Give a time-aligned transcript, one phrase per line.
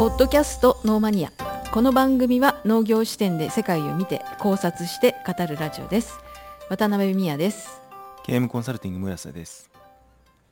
[0.00, 1.32] ポッドキャストノーマニア。
[1.72, 6.14] この番組は農業視点で世界を見て考察して語るラジオです。
[6.70, 7.82] 渡辺美也です。
[8.26, 9.68] ゲームコンサルティング村瀬です。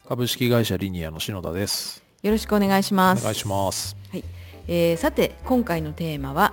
[0.06, 2.04] 株式会社リニアの篠田です。
[2.22, 3.20] よろしくお願いします。
[3.20, 3.96] お願いします。
[4.10, 4.24] はい、
[4.66, 6.52] えー、さて今回のテーマは、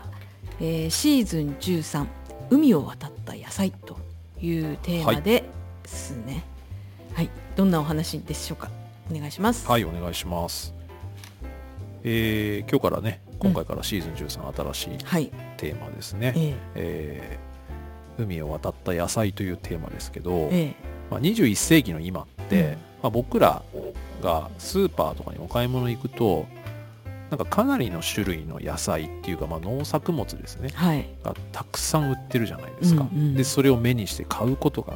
[0.61, 2.07] えー、シーズン13
[2.49, 3.97] 海を渡った野菜と
[4.41, 5.43] いうテーマで
[5.83, 6.45] すね。
[7.13, 8.71] はい、はい、どんなお話でしょうか？
[9.11, 9.67] お願いします。
[9.67, 10.73] はいお願いします
[12.07, 14.97] えー、今日からね今回からシーズン13、新しい
[15.57, 20.75] テーマですね、はい、ええー、海を渡った野菜というテーマですけど、ええ、
[21.09, 23.63] まあ、21世紀の今って、うん、まあ、僕ら
[24.21, 26.45] がスーパーとかにお買い物行くと
[27.31, 34.93] なんかかなりの種類の野菜っていうか、まあ、農作物ですね、はい、がたくさん売ってるじゃないですか、うんうん、でそれを目にして買うことが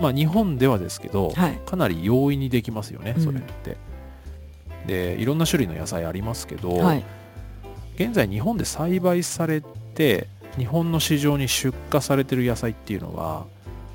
[0.00, 3.76] まあ日本ではですけど、はい、かなり容易にできますよねそれって、うん、
[4.86, 7.04] でいろんな種類の野菜ありますけど、はい、
[7.96, 9.62] 現在日本で栽培され
[9.94, 13.46] て日本の市場に出荷されてる野菜っていうのは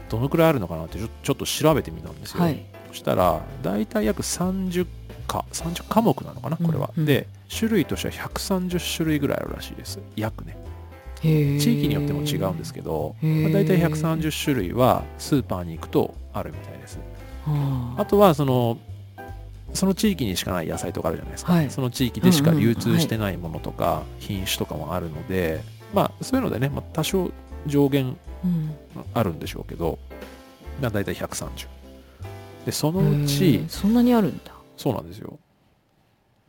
[0.09, 4.87] どのくらいあるのかなってちょっと調べてみたんですよ、はい、そしたら大体約30
[5.27, 7.01] か30科目なのかなこれは、うん。
[7.01, 9.99] うん、で種類としては130種類ぐらいあるらしいです。
[10.15, 10.57] 約ね。
[11.21, 16.99] 地域によっても違うんですけど、まあ、大体130種類はスーパーに行くとあるみたいです。
[17.97, 18.77] あとはその
[19.73, 27.31] その地域にしかない野菜とかあるじゃないですか、はい、その地域でしか流通してないものとか品種とかもあるので、うんうんまあそういうのでね、まあ、多少
[27.65, 28.17] 上限
[29.13, 29.99] あるんでしょうけど、
[30.81, 31.67] まあ大体130
[32.65, 34.53] でそのうちそんなにあるんだ。
[34.77, 35.39] そうなんですよ。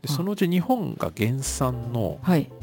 [0.02, 2.20] でそのうち日本が原産の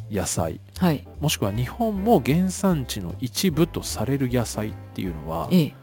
[0.09, 5.75] 野菜、はい、もしくは日本も原産地の一部とされる野菜っていうのは、ええ、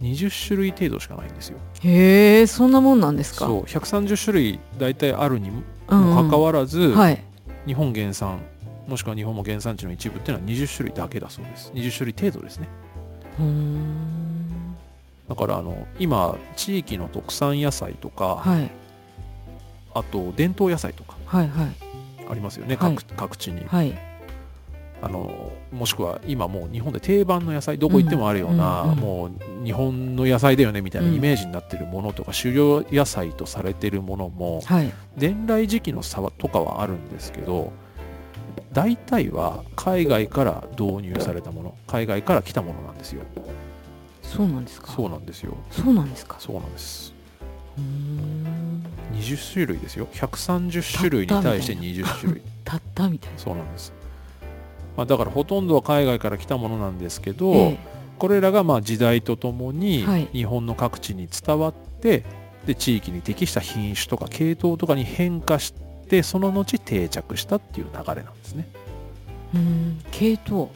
[0.00, 1.58] 20種類程度しかないんですよ。
[1.82, 3.46] へえそんなもんなんですか？
[3.46, 7.22] そう130種類大体あるにもかかわらず、うんうんはい、
[7.66, 8.40] 日本原産
[8.86, 11.72] もしくは日本も原産地の一部っていうのは20種類だけだそうです。
[11.74, 12.68] 20種類程度ですね。
[15.28, 18.70] だからあの今地域の特産野菜とか、はい、
[19.92, 21.76] あと伝統野菜とか、はいはい、
[22.30, 23.98] ありますよね、各各地に、はい
[25.06, 29.26] あのもしくは今もう日本で定番の野菜どこ行ってもあるような、うんうんうん、も
[29.62, 37.72] う日本の野菜だよねみたいなイメージになってるものとか、狩猟野菜とされてるものも、はい、伝来時期の差とかはあるんですけど
[38.72, 43.22] 大体は海外から導入されたもの海外から来たものなんですよ。
[44.22, 44.92] そうなんですか？
[44.92, 45.56] そうなんですよ。
[45.70, 46.36] そうなんですか？
[46.40, 47.14] そうなんです。
[49.12, 50.08] 20種類ですよ。
[50.12, 52.42] 130種類に対して20種類。
[52.64, 53.38] たったみたいな。
[53.38, 53.92] そうなんです
[54.96, 57.78] まあ、だからほとんどは海外から来たものなんですけど、ええ、
[58.18, 62.24] これらがまあ時代とともに日本の各地に伝わって、はい、
[62.68, 65.74] で地域に適した品種とか系統とかに変化し
[66.08, 68.68] てその後定着したっていう流れなんですね。
[69.54, 70.00] うん。
[70.10, 70.68] 系統。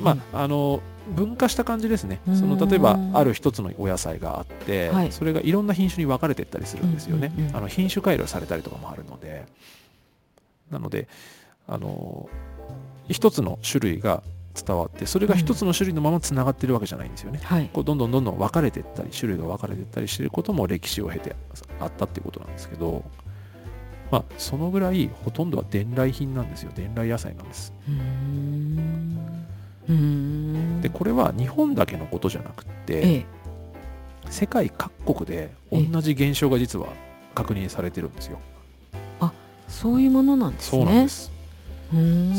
[0.00, 0.80] まあ、あの
[1.14, 2.20] 分化した感じですね。
[2.26, 9.46] その例えばある一つのお野菜があって、はい、それがいろんな品種に分かれていったりするんですよね、うんうんうん、あの品種改良されたりとかもあるので。
[10.70, 11.08] なので
[11.66, 12.28] あの
[13.08, 14.22] 一つの種類が
[14.54, 21.34] 伝わってそれが一つの種類のままつながってるわけじゃないんですよね、うんはい、こうどんどんどんどん分かれていったり種類が分かれていったりしていることも歴史を経て
[21.80, 23.04] あったっていうことなんですけど
[24.10, 26.70] まあそのぐらいほとんどは伝来品なんですよ。
[26.74, 27.72] 伝来野菜なんです。
[30.82, 33.26] でこれは日本だけのことじゃなくて、ええ、
[34.30, 36.88] 世界各国で同じ現象が実は
[37.34, 38.38] 確認されてるんですよ、
[39.20, 39.32] あ
[39.68, 40.84] そういうものなんですね。
[40.84, 41.33] そうなんです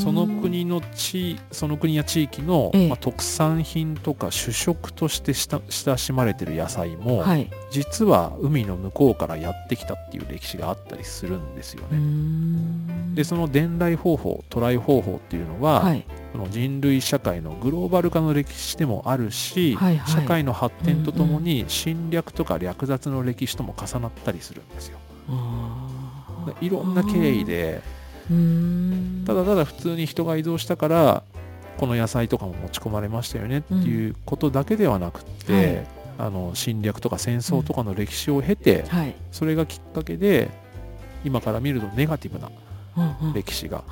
[0.03, 13.15] その国の地その国や地域の、ええ、まあ、特産品とか主食として親しまれてる野菜も、はい、実は海の向こうからやってきたっていう歴史があったりするんですよね。
[13.15, 24.99] でその伝来方法トライ方法っていうのは、はい、その人類社会のグローバル化の歴史でもあるし、はいはい、社会の発展とともに侵略とか略奪の歴史とも重なったりするんですよ。
[26.61, 27.81] いろんな経緯で
[29.25, 31.23] ただただ普通に人が移動したから
[31.77, 35.87] この野菜とかも持ち込まれましたよねっていうことだけではなくて、うんはい、
[36.19, 40.49] あの侵略とか戦争とかの歴史を経て、うんはい、それがきっかけで
[41.23, 42.49] 今から見るとネガティブな
[43.33, 43.83] 歴史が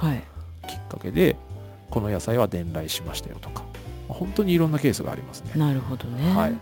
[0.68, 1.36] きっかけで、
[1.90, 3.64] この野菜は伝来しましたよとか
[4.08, 5.52] 本当にいろんなケースがありますね。
[5.56, 6.56] なるほどね、はい、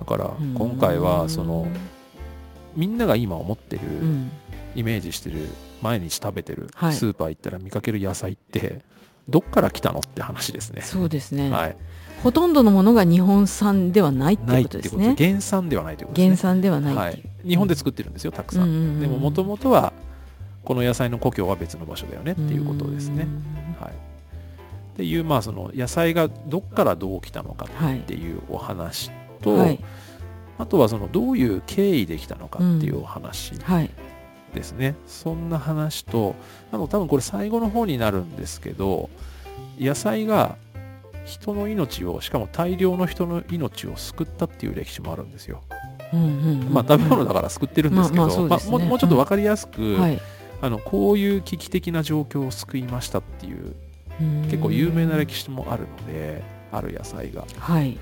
[0.00, 1.68] だから今回はその
[2.74, 3.82] みんなが今思ってる、
[4.74, 5.48] イメージしてる
[5.82, 8.82] 毎日食べてる、はい、スーパー行ったら見かける野菜って
[9.28, 10.82] どっから来たのって話ですね。
[10.82, 11.50] そうですね。
[11.50, 11.76] はい。
[12.22, 15.14] ほとんどのものが日本産ではないってことですね。
[15.18, 16.28] 原産ではないということですね。
[16.28, 18.62] 原産ではない、はい、日本で作ってるんですよ、たくさん。
[18.64, 19.92] うんうんうん、でももともとは
[20.64, 23.28] この野菜の故郷は別の場所だよねっていうことですね。
[23.78, 29.10] はい、っていうまあその野菜がどっからどう来たのかっていうお話
[29.42, 29.78] と、はい、
[30.58, 33.52] あとはそのどういう経緯できたのかっていうお話
[34.56, 36.34] ですね、はい、そんな話と
[36.72, 39.08] あの多分これ最後の方になるんですけど
[39.78, 40.56] 野菜が
[41.24, 45.62] 人の命をしかも大量の人の命を救ったっていう歴史もあるんですよ。
[46.70, 50.20] まあ食べ物だから救ってるんですけど、まあ、もうちょっと分かりやすく、はい、
[50.62, 53.74] あのこういう危機的な状況を救いましたっていう
[54.44, 56.42] 結構有名な歴史もあるので
[56.72, 57.98] ある野菜が、はい、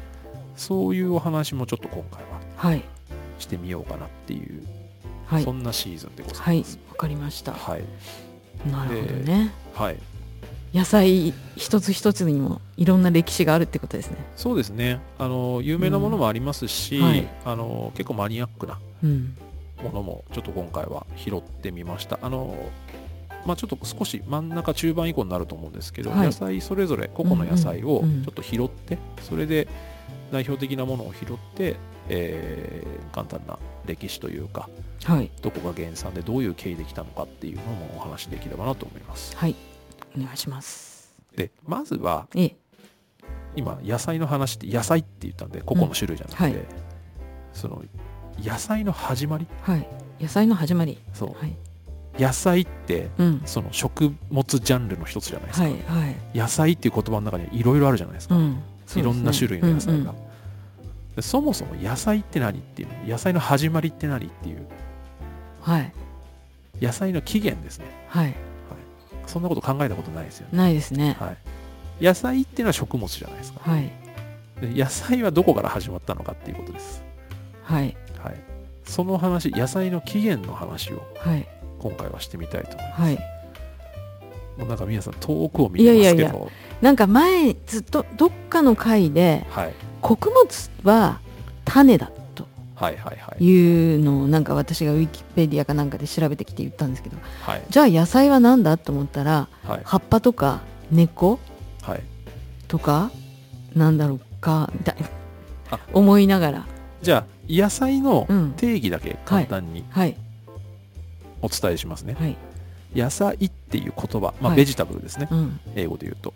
[0.55, 2.81] そういうお話もちょっと今回は
[3.39, 4.62] してみようかなっていう、
[5.26, 6.76] はい、そんなシーズンでございます。
[6.76, 7.53] はい、わかりました。
[7.53, 7.82] はい、
[8.71, 9.53] なるほどね。
[9.75, 9.99] はい、
[10.73, 14.17] 野菜一つ一つにもいろんな歴史があるってことですね。
[14.37, 15.00] そうですね。
[15.19, 18.79] あの有名なものもありますし、うんはい、あの結構マニアックな
[19.82, 22.19] ものもちょっと今回は拾ってみました。
[22.23, 22.56] あの
[23.47, 29.69] まあ、ちょっと少し真ん中中盤以降になると思うんですけど、はい、野菜それぞれ個々の野菜をちょっと拾って、それで
[30.32, 31.76] 代表的なものを拾って、
[32.09, 34.69] えー、簡単な歴史というか、
[35.05, 39.37] はい、どこが原産でどういう経緯できたのかっていうのもお話しできればなと思います。
[39.37, 39.55] はい。
[40.17, 41.15] お願いします。
[41.37, 42.56] でまずは、ええ、
[43.56, 46.53] 今野菜の話って野菜って言ったんで個々の種類じゃなくて、うん。
[46.53, 46.67] はい、
[47.53, 47.83] その
[48.43, 49.89] 野菜の始まり、はい、
[50.21, 50.99] 野菜の始まり。
[51.12, 51.57] そう、はい、
[52.19, 55.73] 野菜って、うん、その食物ジャンルの一つじゃないですか、はい。
[55.73, 58.62] はい、野菜っていう言葉の中にいろいろあるじゃないですか、うん、
[58.97, 60.15] いろんな種類の野菜が、うんうん、
[61.20, 64.66] そもそも野菜って何っていう野菜の始まりって何っていう、
[65.61, 65.93] はい、
[66.81, 68.34] 野菜の起源ですね、はい、
[69.26, 70.58] そんなこと考えたことないですよね。
[70.58, 71.16] ないですね。
[71.20, 71.37] は
[72.00, 73.61] い、野菜っていうのは食物じゃないですか。
[73.70, 73.90] はい、
[74.61, 77.02] で野菜はどこから始まったのかっていうことです。
[77.62, 77.96] はい。
[78.19, 78.34] はい、
[78.84, 81.46] その話、野菜の起源の話を、はい、
[81.78, 83.02] 今回はしてみたいと思います。
[83.02, 83.14] はい、
[84.56, 85.94] もうなんか皆さん遠くを見てますけど。
[86.00, 86.34] いやいやいや。
[86.81, 89.75] なんか前ずっとどっかの回で、はい、
[90.05, 91.19] 穀物は
[91.65, 92.11] 種だ
[92.77, 100.61] はいはいはい、いうのをなんか私がウィキペディアかなんかで調べてきて言ったんですけど、はい、じゃあ野菜は何だと思ったら、はい、葉っぱとか
[100.91, 101.39] 根っこ、
[101.83, 102.03] はい、
[102.67, 103.12] とか
[103.77, 104.97] なんだろうかみたい
[105.71, 106.67] な思いながら。
[107.00, 108.27] じゃあ野菜の
[108.57, 109.85] 定義だけ簡単に
[111.41, 112.37] お伝えしますね、はい、
[112.95, 116.35] 野菜っていう言葉、まあ、ベジタブルですね、うん、英語で言うと。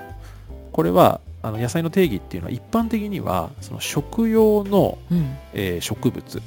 [0.73, 6.43] これはあの野菜の定義っていうのは一般的にはその食用の、うん、えー、植物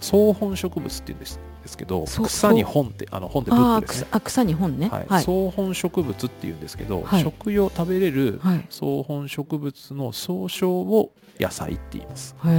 [0.00, 4.08] 草本植物っていうんですですけど草に本ってあの本でブックですね。
[4.12, 8.40] あ草に本ね、はい、はい、草本植物っていうんですけど、はい、食用食べれる
[8.70, 11.10] 草本植物の総称を
[11.40, 12.50] 野菜って言います、ま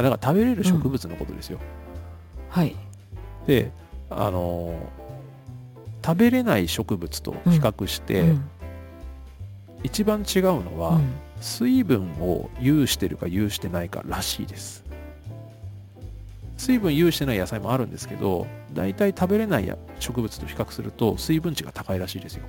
[0.00, 2.74] あ、だから食べれる植物のことですよ、うん、はい。
[3.46, 3.72] で
[4.08, 8.50] あのー、食べれない植物と比較して、うん
[9.82, 14.84] 一番違うのは、うん、水分を有してるか有してないからしいです。
[16.56, 22.44] 水分有してない野菜もあるんですけど大体食べれない植物と比較すると水分値が高いらしいですよ。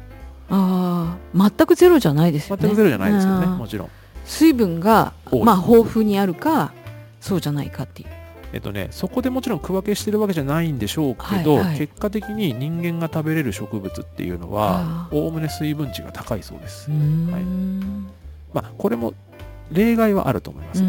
[0.50, 2.64] ああ全くゼロじゃないですよね。
[2.64, 3.90] 全くゼロじゃないですけどねもちろん。
[4.26, 5.14] 水分が
[5.44, 6.74] まあ豊富にあるか
[7.22, 8.10] そうじゃないかっていう
[8.54, 16.92] えっとね、そこでもちろん区分けしてるわけじゃないんでしょうけど、はいはい、結果的に人間が食べれる植物っていうのはおおむね水分値が高いそうです。
[16.92, 16.96] は
[17.40, 17.44] い。
[18.54, 19.14] まあ、これも
[19.72, 20.82] 例外はあると思います。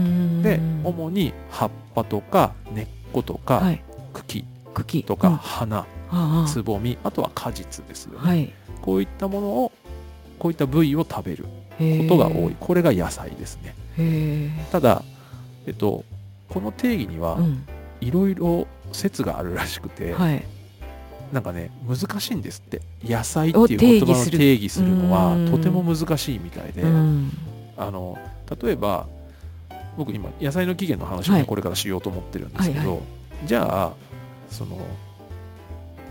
[0.42, 4.44] で主に葉っぱとか根っことか、はい、茎。
[4.74, 5.04] 茎。
[5.04, 6.98] とか花、うん、つぼみ。
[7.04, 9.72] あとは果実ですよね、はい、こういったものを
[10.38, 12.56] こういった部位を食べることが多い。
[12.58, 13.76] これが野菜ですね。
[14.72, 15.04] ただ、
[15.66, 16.04] えっと、
[16.52, 17.38] この定義には
[18.00, 20.44] いろいろ説があるらしくて、はい、
[21.32, 22.82] なんかね難しいんですって。
[23.04, 26.82] 野菜っていう言葉の定義するのはとても難しいみたいで
[27.76, 28.18] あの
[28.62, 29.06] 例えば
[29.96, 33.02] 僕今野菜の起源の話を、ねこれからしようと思ってるんですけど、はいはいは
[33.44, 33.92] い、じゃあ
[34.50, 34.78] その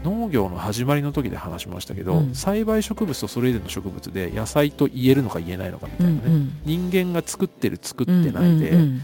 [0.03, 9.01] 農業の始まりの時で話しましたけど、うん、栽培植物とそれ以前の植物で野菜と言えるのか言えないのかみたいなね、うんうん、人間が作ってる作ってないで、うんうんうん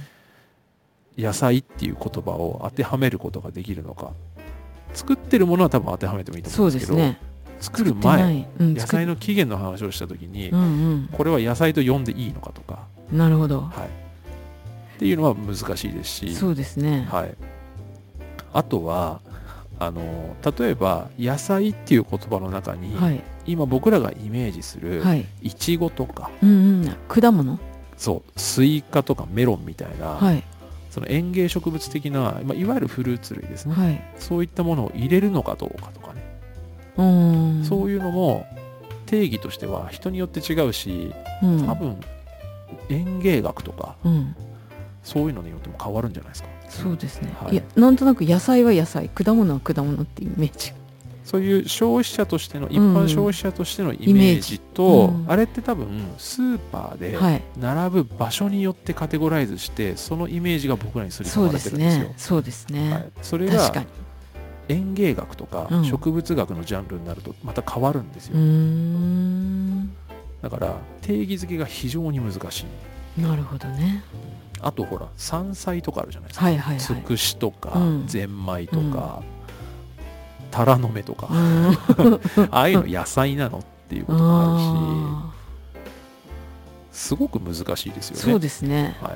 [1.18, 4.12] 野菜っていう言葉を当てはめることができるのか。
[4.94, 7.20] 作ってるものは多分当てはめてもいいと思うんですけど、ね、
[7.60, 10.64] 作る前、うん、野菜の起源の話をした時に、うんう
[10.96, 12.88] ん、これは野菜と呼んでいいのかとか。
[13.12, 13.88] なるほど、はい、
[14.96, 16.36] っていうのは難しいですし。
[16.36, 17.36] そうですね、はい、
[18.54, 19.22] あとは
[19.80, 25.04] あの例えば野菜っていう言葉の中に、はい、今僕らがイメージする
[25.44, 27.60] いちごとか、うんうん、果物？
[27.98, 28.40] そう。
[28.40, 30.44] スイカとかメロンみたいな、はい、
[30.98, 37.64] その園芸植物的な、まあ、いわゆるフルーツ類ですね、はい、そういったものを入れるのかどうかとかね。
[37.64, 38.48] そういうのも
[39.06, 41.14] 定義としては人によって違うし、
[41.44, 42.00] うん、多分
[42.90, 44.36] 園芸学とか、うん、
[45.04, 46.50] そういうのによっても変わるんじゃないですか。
[46.68, 50.74] そうですね、はい、いやなんとなく野菜は野菜果物は果物っていうイメージ
[51.28, 57.18] そういう消費者としての一般消費者としてのイメージと、うん、あれって多分スーパーで
[57.60, 62.14] 並ぶ場所によってカテゴライズして、そのイメージが僕らにすり込まれてるんですよ。
[62.16, 63.74] そうですね、はい、それが
[64.70, 68.38] 園芸学とか植物学のジャンルになるとまた変わるんですよ。
[70.42, 72.66] だから定義づけが非常に難し
[73.18, 73.22] い。
[73.22, 74.02] なるほどね。
[74.62, 79.22] あとほら山菜とかあるじゃないですか、はいはいはい、つくしとか、ゼンマイとか、
[80.58, 81.28] タラの芽とか、
[82.50, 85.34] ああいうの野菜なのっていうこともある
[86.94, 86.98] し。
[86.98, 88.24] すごく難しいですよね。
[88.24, 89.14] そうですね、は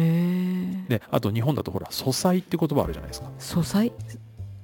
[0.00, 3.28] い、あと日本だとほら素菜って言葉あるじゃないですか。
[3.38, 3.92] 素菜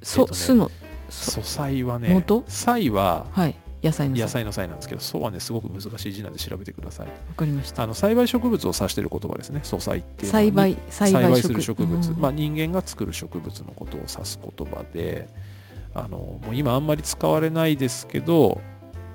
[0.02, 0.70] そ、えーね、酢の？
[1.10, 7.06] 素菜はね菜は、はい、野菜の野菜の菜なんですけどそうはねすごく難しい字なんで調べてください。
[7.06, 7.84] わかりました。
[7.84, 9.60] あの栽培植物を指している言葉ですね。
[9.62, 15.28] 素菜っていう栽培栽培する植物、うん、まあ、人間が作る植物のことを指す言葉で
[15.94, 18.60] あのもう今あんまり使われないですけど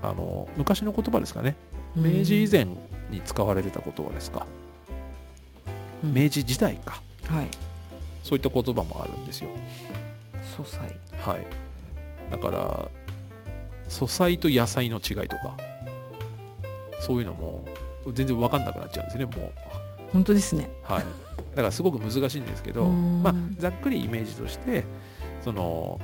[0.02, 1.56] あの昔の言葉ですかね。
[1.96, 4.46] 明治以前に使われてた言葉ですか、
[6.04, 7.48] うん、明治時代か、はい、
[8.24, 9.50] そういった言葉もあるんですよ。
[10.58, 11.46] 素菜はい。
[12.32, 12.90] だから
[13.88, 15.58] 素材と野菜の違いとか
[17.00, 17.64] そういうのも
[18.14, 19.52] 全然分かんなくなっちゃうんですねもう。
[20.14, 20.70] 本当ですね。
[20.84, 21.04] はい。
[21.52, 24.84] だからすごく難しいんですけどまあざっくりイメージとして
[25.44, 26.00] その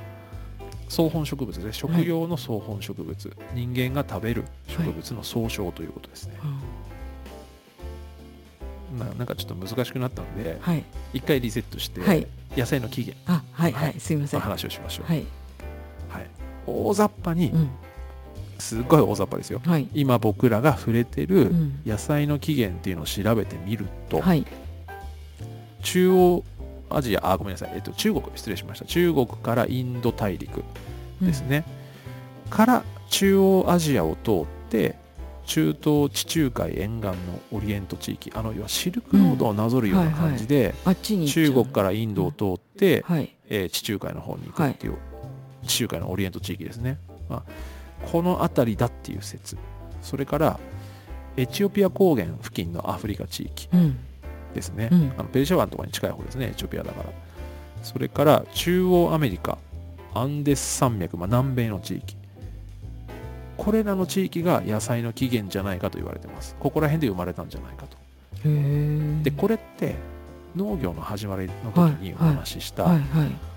[0.88, 6.38] 草本植物で食用の草本植物、はい、人間が食べる植物の総称ということですね、
[8.98, 10.84] はい、なんかちょっと難しくなったんで、はい、
[11.14, 14.40] 一回リセットして、はい、野菜の起源あはいはい、すいません。
[14.40, 15.06] 話をしましょう。
[15.06, 15.24] はい
[16.66, 17.52] 大雑把に、
[18.58, 21.52] すごい大雑把ですよ、はい、今僕らが触れてる
[21.84, 24.46] 野菜の起源っていうのを調べてみると、はい、
[25.82, 26.44] 中央
[26.90, 28.84] アジアあごめんなさい、えっと、中国失礼しました。
[28.84, 30.62] 中国からインド大陸
[31.20, 31.64] ですね、
[32.44, 34.96] うん、から中央アジアを通って
[35.44, 37.14] 中東地中海沿岸の
[37.50, 40.72] オリエント地域あの要はシルクロードをなぞるような感じで、
[41.26, 44.98] 中国からインドを通って、うんはい、えー、地中海の方に行くっていう、
[45.64, 47.42] 地中海のオリエント地域ですね、まあ、
[48.10, 49.56] この辺りだっていう説。
[50.00, 50.60] それから
[51.36, 53.68] エチオピア高原付近のアフリカ地域
[54.54, 57.10] ですね、うん、あのペルシャ湾とかに近い方ですねエチオピアだから。
[57.82, 59.58] それから中央アメリカ
[60.14, 62.16] アンデス山脈、まあ、南米の地域。
[63.56, 66.56] これらの地域が野菜の起源じゃないかと言われてます。
[66.58, 67.96] ここら辺で生まれたんじゃないかと。
[69.22, 69.94] でこれって
[70.56, 72.98] 農業の始まりの時にお話しした、はい。
[72.98, 73.24] はい。
[73.24, 73.51] はい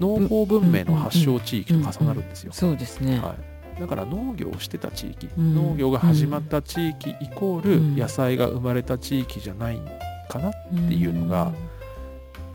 [0.00, 2.52] 農耕文明の発祥地域と重なるんですよ。
[2.52, 3.34] そうですね、は
[3.76, 9.80] い、だから農業をしてた地域、うん、農業が始まった地域イコール野菜が生まれた地域じゃない
[10.28, 10.52] かなっ
[10.88, 11.52] ていうのが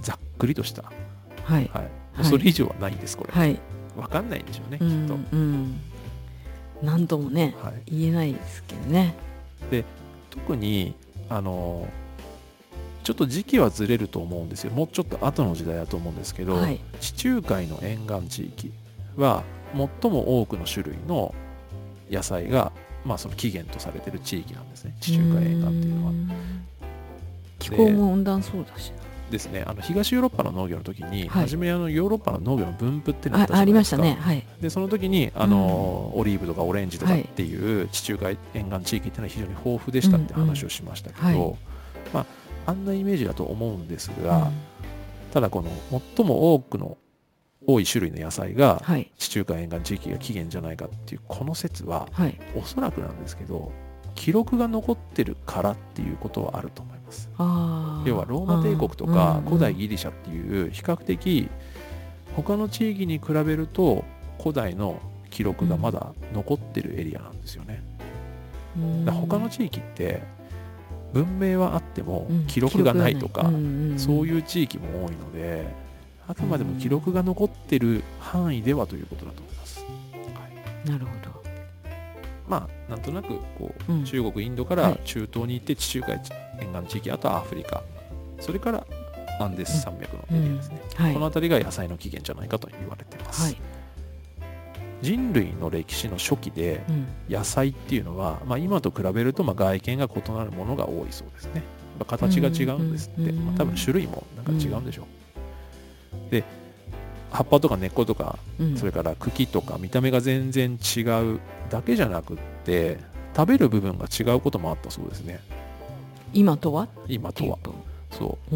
[0.01, 0.83] ざっくりとした、
[1.43, 1.81] はい、は
[2.21, 3.59] い、それ以上はないんですこれ、はい、
[3.95, 5.79] 分かんないんでしょうね、きっと、うん、
[6.81, 9.15] 何ともね、はい、言えないですけどね。
[9.69, 9.85] で
[10.29, 10.95] 特に
[11.29, 11.87] あの
[13.03, 14.71] ちょっと時期はずれると思うんですよ。
[14.71, 18.71] もうちょっと後の時代だと思うんですけど、はい、地中海の沿岸地域
[19.15, 19.43] は
[20.01, 21.33] 最も多くの種類の
[22.09, 22.71] 野菜が、
[23.05, 24.95] まあ、その起源とされてる地域なんですね。
[24.99, 26.13] 地中海沿岸っていうのは。
[27.59, 28.91] 気候も温暖そうだし。
[29.31, 29.63] ですね。
[29.65, 33.57] あの東ヨーロッパの農業の時に、はい、初めあのヨーロッパの農業の分布っていですか。
[33.57, 41.55] ありましたね、はい、でその時にあの、オリーブとかオレンジとかっていう地中海沿岸地域っていうのは非常に豊富でしたって話をしましたけど、うんうん、
[42.13, 42.25] まあ
[42.65, 44.51] あんなイメージだと思うんですが、うん、
[45.31, 45.69] ただこの
[46.15, 46.97] 最も多くの
[47.67, 48.81] 多い種類の野菜が
[49.17, 53.71] 地中海沿岸地域が起源じゃないかっていうこの説は、はい、おそらくなんですけど
[54.15, 57.29] 記録が残ってるからっていうことはあると思います。
[58.05, 61.49] 要はローマ帝国とか古代ギリシャっていう比較的
[62.35, 64.05] 他の地域に比べると
[64.39, 64.99] 古代の
[65.29, 67.81] 記録がまだ残ってるエリアなんですよね、
[69.05, 70.23] だ他の地域って
[71.13, 73.43] 文明はあっても記録がないとか、
[73.97, 75.67] そういう地域も多いので
[76.27, 79.79] あくまでも記録が残ってる範囲ではということだと思います。
[79.79, 79.87] は
[80.85, 81.31] い、なるほど。
[82.47, 86.21] まあなんとなくこう、うん、中国インドから中東に行って地中海
[86.59, 87.83] 沿岸地域あとはアフリカ。
[88.39, 88.85] それから
[89.39, 93.43] アンデス山脈のエリアですね、この辺りが野菜の起源じゃないかと言われています。
[93.43, 93.70] はい
[95.01, 96.83] 人類の歴史の初期で
[97.29, 101.63] 野菜っていうのは、まあ、今と比べるとまあ外見が異なるものが多いそうですね。
[102.07, 106.31] 形が違うんですって、まあ、多分種類もなんか違うんでしょう。
[106.31, 106.43] で
[107.29, 111.39] 葉っぱとか根っことか、うん、それから茎とか見た目が全然違う
[111.69, 112.97] だけじゃなくって
[113.35, 115.39] 食べる部分が違うこともあったそうですね。
[116.33, 116.87] 今とは？
[117.07, 117.57] 今とは。
[118.11, 118.55] そう。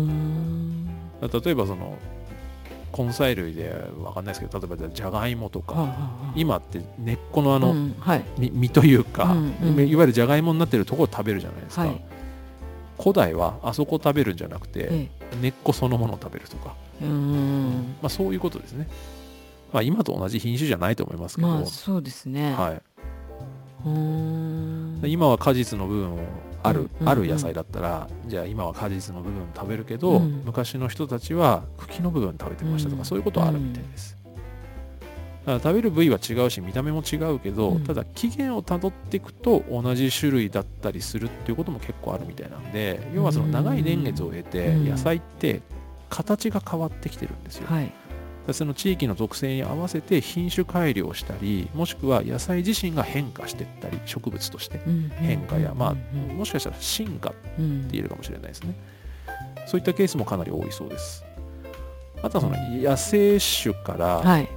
[1.21, 1.97] 例えばその
[2.97, 12.01] 根菜類で分かんないですけど例えばじゃがいもとか、今って根っこのあの、うんはい、実というか、うんうん、いわゆるじゃがいもになってるところを食べるじゃないですか、はい、
[12.97, 16.75] 古代はあそこを食べるんじゃなくて、ええ、根っこそのものを食べるとか。
[17.01, 17.07] ま
[18.03, 18.87] あ、そういうことですね、
[19.73, 22.71] まあ、今と同じ品種じゃないと思いますけど、まあ、そうですね、は
[25.03, 26.19] い、今は果実の部分を
[26.67, 34.15] ある、うん、ある野菜だったらじゃあ今は果実の部分食べるけど、うん、昔の人たちは茎の部分食べてましたとか、うん、そういうことはあるみたいです。
[35.45, 45.61] だ食べる部位は違うし見た目も違うけど、ただ起源をたどっていくと同じ種類だったりするっていうことも結構あるみたいなんで要はその長い年月を経て野菜って
[46.09, 47.67] 形が変わってきてるんですよ。
[47.67, 47.93] はい
[48.53, 54.79] その地域の特性に合わせて品種改良したりもしくは野菜自身が変化していったり植物として
[55.15, 58.75] 変化や、まあ、もしかしたら進化って言えるかもしれないですね、
[59.65, 61.23] そういったケースもかなり多いそうです。
[62.21, 64.49] あとはその野生種から、はい、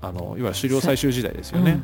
[0.00, 1.80] あのいわゆる狩猟採集時代ですよね、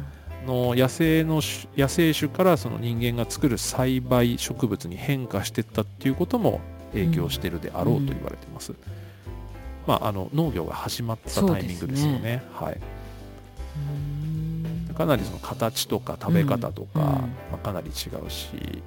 [0.46, 1.40] の野生の
[1.76, 6.60] 野生種からその人間が作る栽培植物に変化していったっていうことも
[6.92, 8.72] 影響してるであろうと言われてます。
[8.72, 8.78] うん
[9.88, 12.20] まあ、あの農業が始まったタイミングですよね。
[12.20, 12.78] ねはい、
[14.94, 18.82] かなりその形とか食べ方とか、うん、まあ、かなり違うし、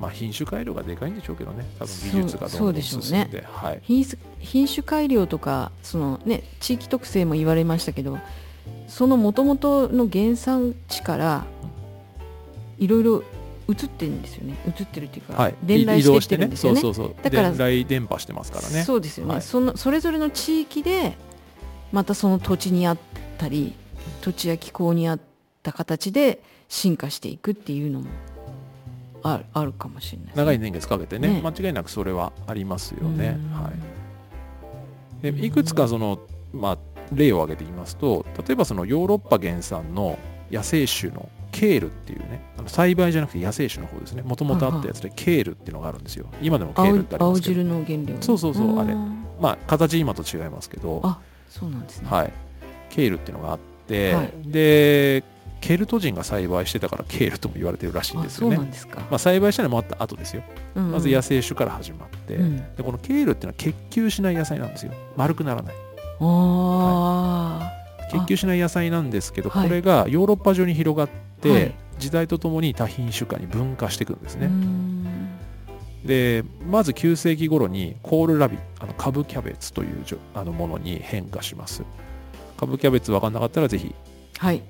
[0.00, 1.64] まあ、品種改良がでかいんでしょうけどね。
[1.78, 4.04] 多分技術がどんどん進んで、ねはい、品
[4.40, 8.18] 品種改良とかその、ね、地域特性も言われましたけど
[8.88, 11.44] そのもともとの原産地から
[12.78, 13.22] いろいろ
[13.70, 14.56] 映ってるんですよね。
[14.66, 17.16] 映ってるっていうか、はい、伝来してるんですよね、ね、そうそうそう。
[17.22, 18.82] だから伝来電波してますからね。
[18.82, 21.16] そうですよね、はい、そのそれぞれの地域で
[21.92, 22.98] またその土地にあっ
[23.38, 23.74] たり
[24.20, 25.20] 土地や気候に合っ
[25.62, 28.06] た形で進化していくっていうのも
[29.22, 33.70] あるあるかもしれない、ね、長い年月かけてね、ね、間違いなくそれはありますよね、は
[35.22, 36.20] い、でいくつかその、
[36.52, 36.78] まあ、
[37.12, 40.18] 例を挙げて言いますと例えばそのヨーロッパ原産の
[40.50, 44.22] 野生種のケールっていうねあの栽培じゃなくて野生種の方ですね。
[44.22, 46.26] もともとあったやつでケールっていうのがあるんですよ。
[46.42, 47.60] 今でもケールってありますけど。
[47.60, 48.16] 青汁の原料。
[48.20, 48.94] そうそうそうあれ。
[49.40, 51.00] まあ形今と違いますけど。
[51.04, 52.08] あそうなんですね。
[52.08, 52.32] はい。
[52.90, 55.22] ケールっていうのがあって、はい、で
[55.60, 58.56] ケルト人が栽培してたからケールとも言われてるらしいんですよね。
[59.10, 60.42] まあ、栽培したのもあった後ですよ。
[60.74, 60.86] うん。
[60.86, 64.92] うん、まず野生種から始まって、うん、でこのケールっていうのは結球しない野菜なんですよ。
[65.16, 65.74] 丸くならない。
[66.20, 74.50] あはい、結球しない野菜なんですけど、これがヨーロッパ上に広がって、はい、時代とともに多品種化に分化していくんですね。
[76.04, 81.82] でまず9世紀頃にコールラビあのカブキャベツというあのものに変化します。
[82.56, 83.94] カブキャベツ分かんなかったらぜひ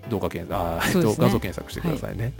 [0.08, 2.32] 動画検あ、ね、画像検索してくださいね。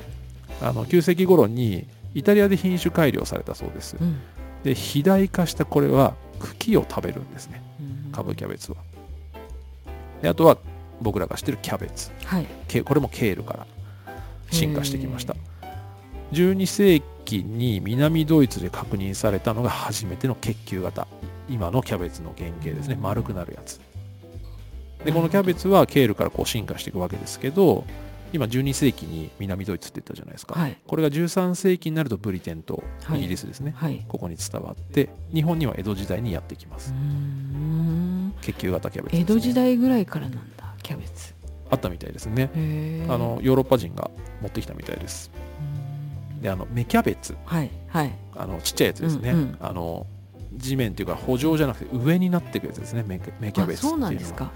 [0.61, 3.97] はい、あの9世紀頃にイタリアで品種改良されたそうです。
[4.01, 4.19] うん、
[4.65, 7.63] で肥大化したこれは茎を食べるんですね、
[8.13, 8.79] カブキャベツは。
[10.23, 10.59] であとは
[11.01, 12.47] 僕らが知ってるキャベツ、はい、
[12.85, 13.67] これもケールから
[14.51, 15.37] 進化してきました。
[16.33, 21.07] 12世紀に南ドイツで確認されたのが初めての結球型。
[21.49, 22.97] 今のキャベツの原型ですね。
[23.01, 23.81] 丸くなるやつ。
[25.05, 27.85] でこのキャベツはケールからこう進化していくわけですけど
[28.33, 32.85] 今12世紀に南ドイツって言ったじゃないですか、はい、これが13世紀になるとブリテンと
[33.15, 33.95] イギリスですね、はい。
[33.95, 36.95] はい、ここに伝わって日本には江戸時代にやってきます。
[38.43, 41.35] 結球型キャベツ、ね、江戸時代ぐらいからなんだキャベツ
[41.71, 42.51] あったみたいですね。
[43.09, 44.11] あのヨーロッパ人が
[44.43, 45.31] 持ってきたみたいです。
[46.43, 50.07] であの芽キャベツ、はいはい、あのちっちゃいやつですね、うんうん、あの
[50.57, 53.05] 地面っていうか補助じゃなくて上になっていくやつですね。
[53.07, 54.51] 芽キャベツっていうのは。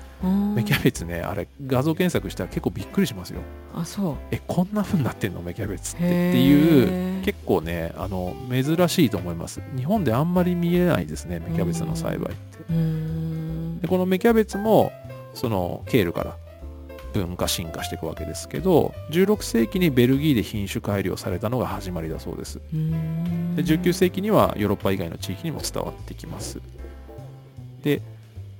[0.54, 3.40] 芽キャベツねあれ画像検索したら結構びっくりしますよ。
[3.74, 4.16] あそう。
[4.30, 5.42] えこんなふうになってんの？
[5.42, 6.30] 芽キャベツって。
[6.30, 9.60] っていう結構ねあの珍しいと思います。
[9.76, 12.58] 日本であんまり見えないですね芽キャベツの栽培って。
[13.82, 14.90] でこの芽キャベツも
[15.34, 16.36] そのケールから
[17.14, 22.60] 文化進化していくわけですけど16世紀にベルギーで品種改良されたのが始まりだそうです。
[23.54, 26.60] で19世紀にはヨーロッパ以外の地域にも伝わってきます。
[27.82, 28.02] で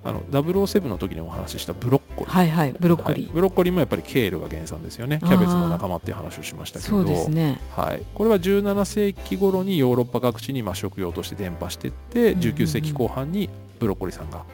[0.05, 2.35] あの007の時にお話ししたブロッコリー。
[2.35, 5.19] はいはいブロッコリー、はい、ブロッコリーもやっぱりケールが原産ですよね。
[5.19, 7.03] キャベツの仲間っていう話をしましたけど。
[7.31, 13.49] ね、はい、これは17世紀頃にヨーロッパ各地にまあ食用として伝播していって19世紀後半に
[13.81, 14.45] ブロッコリーさんが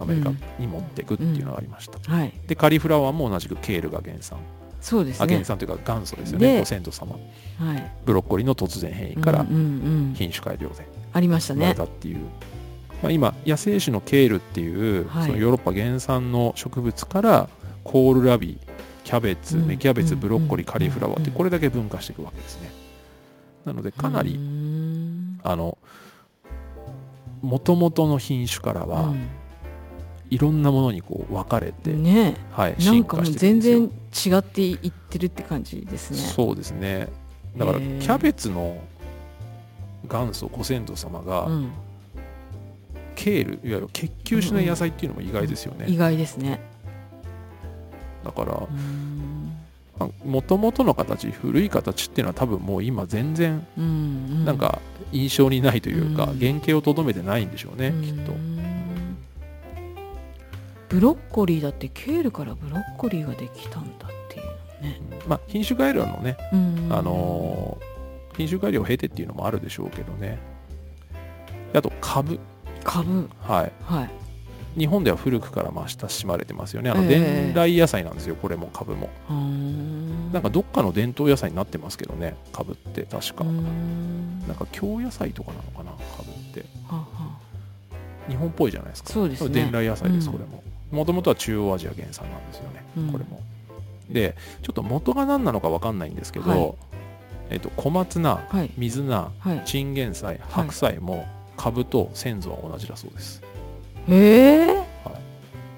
[0.00, 4.38] アメリカに持っていくっていうのがありました、はい、でカリフラワーも同じくケールが原産。
[4.80, 5.34] そうですね。
[5.34, 6.58] 原産というか元祖ですよね。
[6.58, 7.16] ご先祖様、
[7.58, 11.74] はい、ブロッコリーの突然変異から品種改良でありましたね。
[11.74, 12.18] たっていう。
[13.02, 17.48] まあ、今野生種のケールっていう、はい、そのヨーロッパ原産の植物から
[17.82, 18.58] コールラビ
[19.04, 22.70] キャベツ芽キャベツブロッコリーカリフラワーってこれだけ分化していくわけですね。
[23.64, 24.38] なのでかなり
[25.42, 25.78] あの
[27.40, 29.12] もともとの品種からは、
[30.30, 33.88] いろんなものにこう分かれて、ねはい、なんかもう全然違
[34.36, 36.16] っていってるって感じですね。
[36.18, 37.08] そうですね。
[37.56, 38.82] だからキャベツの
[40.10, 41.70] 元祖ご先祖様が、うん、
[43.14, 46.60] ケールいわゆる結球しない野菜っていうのも意外ですよね、うん、意外ですね。
[48.24, 48.66] だから
[50.24, 53.64] もともとの形古い形っていうのは多分もう今全然
[54.44, 54.80] なんか
[55.12, 58.32] 印象にないというか、原型をとどめてないんでしょうね、きっと
[60.94, 64.44] ブロッコリーだってケールからブロッコリーができたんだっていう
[64.80, 66.36] ね、まあ品種改良のね、
[66.88, 70.38] あのー、品種改良を経てっていうのもあるでしょうけどね。
[71.74, 72.38] あと株。
[72.84, 73.28] 株。
[73.40, 74.04] はい、は
[74.76, 76.90] い、日本では古くからまあ親しまれてますよね。
[76.90, 79.10] あの伝来野菜なんですよ、これも株も。
[80.32, 83.42] なんかどっかの伝統野菜になってますけどね株って確か。
[83.42, 86.64] なんか京野菜とかなのかな株って。
[88.28, 89.12] 日本っぽいじゃないですか。
[89.12, 90.62] そうです、ね、伝来野菜です、これも
[90.94, 93.40] もともとは中央アジア原産なんですよね、うん、これも。
[94.08, 96.74] でちょっと元が何なのか分かんないんですけど、はい、
[97.50, 101.26] えっと、小松菜、はい、水菜、はい、チンゲン菜白菜も
[101.56, 103.42] 株と先祖は同じだそうです。
[104.08, 104.84] へえ。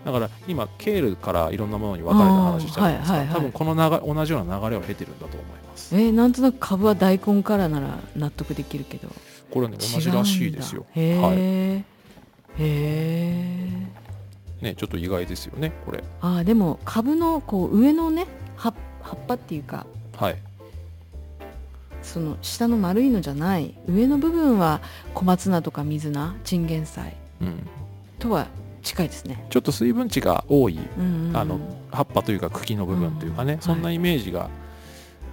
[0.05, 5.97] だから今ケールからいろんなものに分かれた話しちゃうんですか、はいはい、多分この流同じような流れを経てるんだと思います。
[5.97, 9.09] えー、なんとなく株は大根からなら納得できるけど。
[9.51, 10.87] これね同じらしいですよ。
[10.95, 11.85] へえ、はい、へ
[12.59, 13.87] え
[14.61, 16.03] ねちょっと意外ですよねこれ。
[16.21, 20.37] ああでも株のこう上のね葉葉っぱっていうかはい。
[22.03, 24.81] その下の丸いのじゃない上の部分は
[25.13, 27.67] 小松菜とか水菜チンゲン菜、うん、
[28.21, 28.47] とは
[28.85, 29.45] 近いですね。
[29.51, 31.59] ちょっと水分値が多い、うんうん、あの
[31.91, 34.49] 葉っぱというか茎の部分というかね、うん、そんなイメージが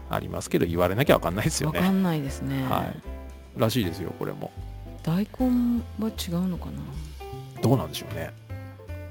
[0.10, 1.80] ありますけど、言われなきゃ分かんないですよね。
[1.80, 2.64] 分かんないですね。
[2.64, 3.60] はい。
[3.60, 4.52] らしいですよこれも。
[5.04, 6.82] 大根は違うのかな？
[7.62, 8.34] どうなんでしょうね、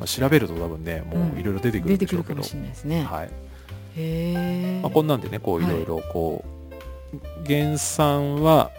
[0.02, 3.04] まあ、調べると多分ねもういろいろ出てくるんでしょうけど、うん、出てくるかもしれないですね。
[3.04, 3.26] はい。
[3.26, 3.30] へ
[3.98, 5.66] え、まあ、こんなんでねこうい。
[5.66, 6.44] ろいろこ
[7.12, 8.72] う、はい、原産は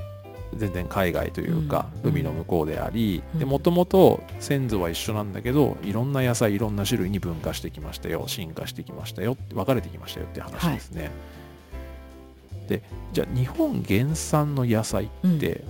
[0.58, 11.08] 全然海外というか、海の向こうでありもともと先祖は一緒なんだけどいろんな野菜いろんな種類に分化してきましたよ進化してきましたよ分かれてきましたよって話ですね、は
[12.66, 12.84] い、で
[13.14, 15.64] じゃあ日本原産の野菜って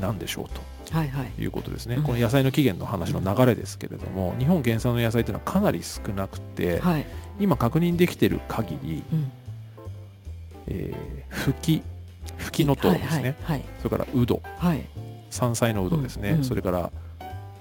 [0.00, 7.06] 何でしょうと、はいはい、いうことですね、この野菜の起源の話の流れですけれども、日本原産の野菜というのはかなり少なくて、はい、
[7.38, 9.32] 今確認できてる限り、うん、
[10.66, 11.82] えー、ふき
[12.36, 14.84] ふきのとうですね、はいはい、それからうど、はい、
[15.30, 16.90] 山菜のうどですね、うんうん、それから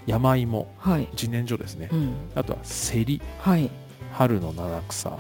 [0.06, 3.70] 山芋、はい、自然薯ですね、うん、あとはせり、はい、
[4.14, 5.18] 春の七草の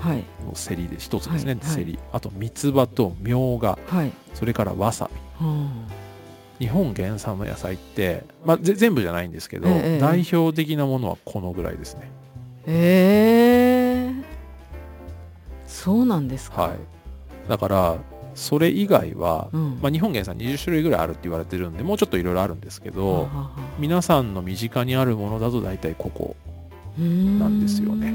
[0.55, 3.77] せりで一つですね、せりあと三つ葉とみょうが、
[4.33, 5.45] それからわさび、
[6.59, 12.11] 日本原産の野菜って、まあ、全部じゃないんですけど、ええ、代表的なものはこのぐらいですね。
[12.67, 14.09] え。
[14.09, 14.23] ー、
[15.67, 16.77] そうなんですか、はい、
[17.47, 17.97] だから
[18.35, 23.27] それ以外は、うん、まあ、日本原産20種類ぐらいあるって言われてるんでもうちょっといろいろあるんですけど
[23.79, 26.35] 皆さんの身近にあるものだと大体ここ
[26.97, 28.13] なんですよね。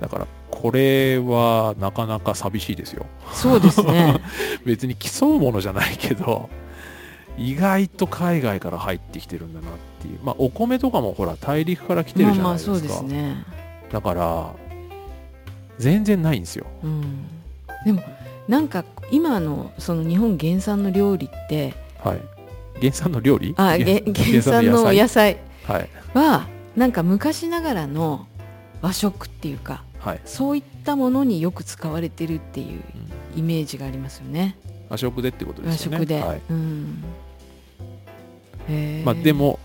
[0.00, 0.26] だから
[0.64, 3.04] これはなかなか寂しいですよ。
[3.34, 4.18] そうですね。
[4.64, 6.48] 別に競うものじゃないけど
[7.36, 10.20] 意外と海外から入ってきてるんだなっていう。
[10.24, 13.44] まあお米とかもほら大陸から来てるじゃないですか、まあ、そうですね。
[13.92, 14.52] だから
[15.78, 17.26] 全然ないんですよ、うん。
[17.84, 18.02] でも
[18.48, 22.20] なんか今のその日本原産の料理ってはい。
[22.80, 23.52] 原産の料理？
[23.58, 25.36] あ原産のお野菜。
[26.14, 28.26] はなんか昔ながらの
[28.80, 32.82] 和食っていうか、はい、そういったものによく使われてるっていう
[33.36, 34.56] イメージがありますよね。
[34.90, 35.96] 和食でってことですよね。
[35.96, 37.04] 和食で、はい、うん、
[39.04, 39.58] まあでも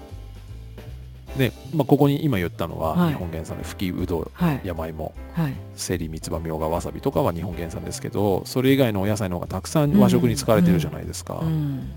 [1.38, 11.48] で、まあ、ここに今言ったのは日本原産で吹きうど、はい、山芋、はい、セリ三つ葉みょうがわさびとかは日本原産ですけどそれ以外のお野菜の方がたくさん和食に使われてるじゃないですか、うん。
[11.48, 11.90] うん、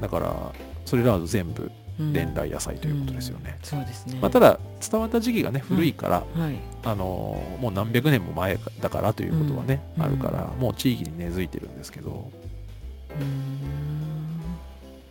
[0.00, 0.52] だから
[0.84, 1.70] それらは全部
[2.12, 3.58] 伝来野菜ということですよね。
[3.62, 4.18] そうですね。
[4.20, 12.30] まあ、ただ伝わった時期がね古いから、はい、あのもう何百年も前だからということはね、あるからもう地域に根付いてるんですけど。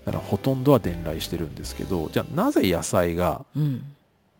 [0.06, 3.46] だからほとんどは伝来してるんですけどじゃあなぜ野菜が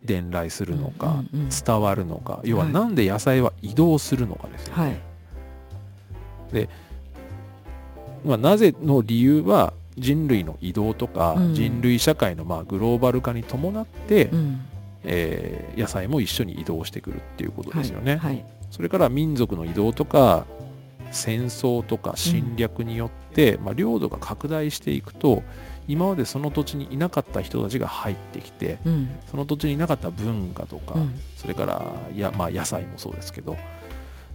[0.02, 1.22] 伝来するのか、
[1.64, 4.82] 伝わるのか要はなんで野菜は移動するのかですよね。
[4.82, 5.00] はい、
[6.52, 6.68] で、
[8.24, 14.60] まあ、なぜの理由は人類の移動とか、うん、人類社会のまあグローバル化に伴って、うん、
[15.04, 18.16] えー、野菜も一緒に移動してくるっていうことですよね。
[18.16, 20.46] はいはい、それから民族の移動とか
[21.12, 25.42] 戦争とか侵略によって、うん、まあ、領土が拡大していくと
[25.88, 31.84] 今までその土地にいなかった人たちが入ってきて、うん、その土地にいなかった文化とか、うん、それから
[32.14, 33.56] や、まあ、野菜もそうですけど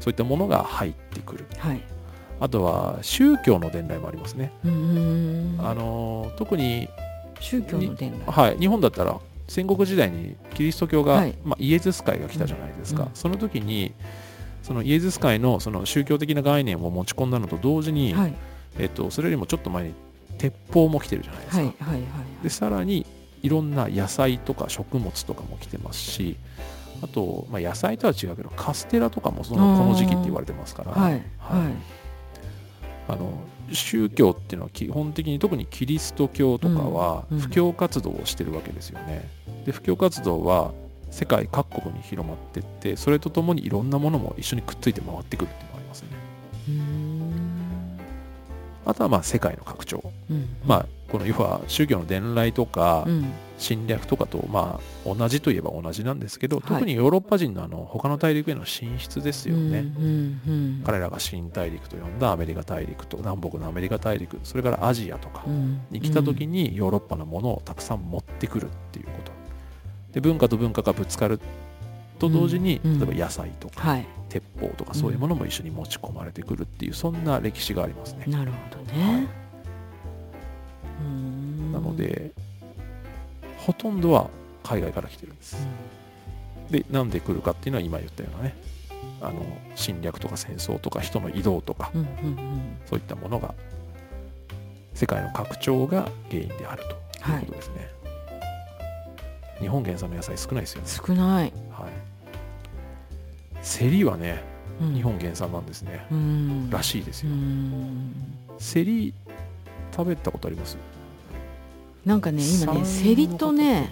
[0.01, 1.81] そういったものが入ってくる、はい、
[2.39, 4.51] あとは宗教の伝来もありますね。
[4.63, 6.89] あの特に
[7.39, 13.93] 宗教の伝来、はい、日本だったら戦国時代にキリスト教が、はい、まあ、イエズス会が来たじゃないですか、うん、その時に
[14.63, 18.33] そのイエズス会のその宗教的な概念を持ち込んだのと同時に、はい、
[18.79, 19.93] えっと、それよりもちょっと前に
[20.37, 22.07] 鉄砲も来てるじゃないですか、はいはいはいは
[22.41, 23.05] い、でさらに
[23.43, 26.35] いろんな野菜とか食物とかも来てますし
[27.03, 31.21] あと、まあ、野菜とは違うけどカステラとかもそのこの時期って言われてますから、はい、はい、
[33.07, 33.31] あの
[33.71, 39.29] 宗教っていうのは基本的に特にキリスト教とかは布教活動をしてるわけですよね。
[39.65, 40.71] で布教活動は
[41.09, 46.09] 世界各国に広まっていってそれとともにいろんなものも一緒にくっついて回ってくるっていうのがありますね。
[48.85, 53.07] あとはまあ世界の拡張、うん、まあこの要は宗教の伝来とか
[53.57, 59.85] 侵略とかとまあ同じといえば同じなんですけど、はい、特にヨーロッパ人のあの他の大陸への進出ですよね、
[60.83, 65.43] 彼らが新大陸と呼んだアメリカ大陸と南北のアメリカ大陸それからアジアとか
[65.91, 69.31] に来た時にヨーロッパのものをたくさん持ってくるっていうこと。
[70.11, 71.39] で文化と文化がぶつかる
[72.19, 78.25] と同時に、例えば野菜とか、はい、鉄砲とかそういうものも一緒に持ち込まれてくるっていう、そんな歴史がありますね。
[78.27, 79.21] なるほどね、はい。
[79.21, 79.27] な
[81.85, 82.31] ので
[83.57, 84.29] ほとんどは
[84.63, 85.55] 海外から来てるんです。
[86.69, 88.55] でなんで来るかっていうのは今言ったようなね
[89.21, 89.45] あの
[89.75, 91.91] 侵略とか戦争とか人の移動とか、
[92.85, 93.53] そういったものが
[94.93, 96.89] 世界の拡張が原因であると
[97.31, 97.75] いうことですね。
[98.35, 100.87] はい、日本原産の野菜少ないですよね。
[100.87, 101.53] 少ない。
[101.71, 101.91] はい。
[103.61, 104.43] セリはね、
[104.81, 106.05] うん、日本原産なんですね。
[106.69, 107.31] らしいですよ。
[108.57, 109.13] セリ
[109.95, 110.77] 食べたことあります？
[112.05, 113.91] なんかね今ねセリとね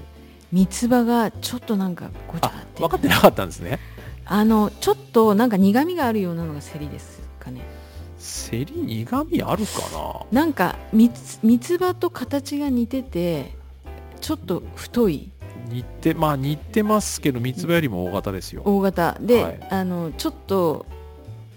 [0.52, 2.82] 三つ葉がちょっとなんかごちゃって。
[2.82, 3.80] 分かってなかったんですね。
[4.26, 7.62] あのちょっとなんか苦みがあるようなのがセリですかね。
[8.19, 9.71] セリ苦みあるか
[10.32, 10.41] な？
[10.43, 11.10] なんか三
[11.60, 13.56] つ葉と形が似てて
[14.21, 15.30] ちょっと太い。
[15.69, 18.62] 似てまあ似てますけど三つ葉よりも大型ですよ。
[18.63, 19.17] 大型。
[19.19, 20.86] で、はい、あのちょっと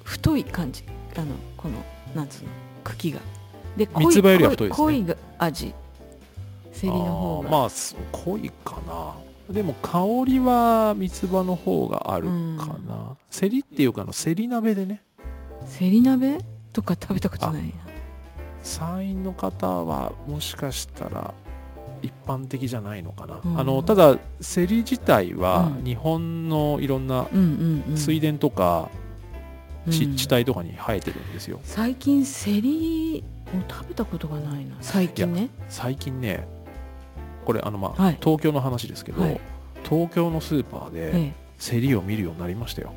[0.05, 0.85] 太い感じ。
[1.17, 1.75] あのこの
[2.15, 2.51] なんつうの
[2.83, 3.21] 茎が。
[3.77, 4.85] で濃い三つ葉よりは太いですね。
[4.85, 5.75] 濃い味
[6.77, 7.51] セリの方が。
[7.51, 7.69] まあ
[8.13, 9.15] 濃いかな。
[9.51, 12.33] でも香りは三つ葉の方があるか
[12.87, 15.03] な、うん、セリっていうかのセリ鍋でね。
[15.67, 16.39] セリ鍋
[16.73, 17.69] とか食べたことないな。
[18.65, 21.33] 山陰の方はもしかしたら
[22.03, 27.29] 一般的じゃないのかな、うん、あのただセリ自体は日本のいろんな
[27.95, 28.91] 水田とか
[29.89, 33.23] 湿地帯とかに生えてるんですよ、最近セリ
[33.57, 34.77] を食べたことがないな。
[34.81, 35.49] 最近ね。
[35.69, 36.49] 最近ね
[37.47, 39.41] これあのまあ、はい、東京の話ですけど、はい、
[39.89, 42.93] 東京のスーパーで競りを見るようになりましたよ、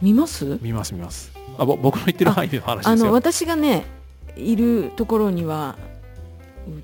[0.00, 0.58] 見ます？
[0.62, 1.32] 見ます見ます。
[1.58, 2.92] あぼ僕の言ってる範囲の話ですよ。
[2.92, 3.84] あの私がね
[4.36, 5.76] いるところには
[6.66, 6.82] 売っ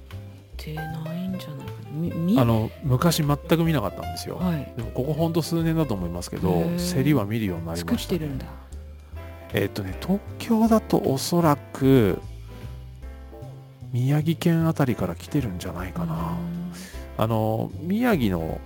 [0.56, 0.82] てな
[1.14, 1.66] いんじゃない
[2.10, 2.42] かな。
[2.42, 8.46] あの昔全く見なかったんですよ、はい、でもここほんと数年だと思いますけど競りは見るようになりました、ね、作ってるんだ。
[9.52, 12.20] えっ、とね東京だとおそらく
[13.94, 16.36] 宮城県あたりから来てるんじゃないかな。
[17.16, 18.60] あの宮城の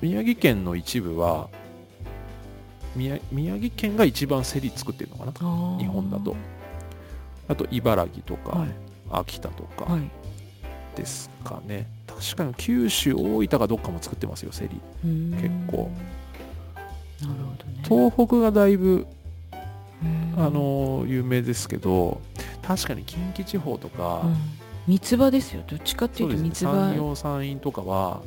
[0.00, 1.50] 宮城県の一部は
[2.96, 5.78] 宮宮城県が一番競り作ってるのかな。
[5.78, 6.34] 日本だと。
[7.46, 8.68] あと茨城とか、はい、
[9.10, 9.98] 秋田とか
[10.96, 14.80] ですかね、はい、確かに九州大分がどっかも作ってますよ競り
[15.42, 15.90] 結構。
[17.20, 19.06] なるほど、ね、東北がだいぶ
[20.38, 22.22] あの有名ですけど
[22.76, 24.36] 確かに近畿地方とか、うん。
[24.86, 25.62] 三つ葉ですよ。
[25.66, 28.22] どっちかっていうと三つ葉、ね、産業産院とかは